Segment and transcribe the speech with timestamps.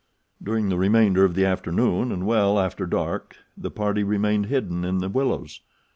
[0.41, 4.97] During the remainder of the afternoon and well after dark the party remained hidden in
[4.97, 5.61] the willows.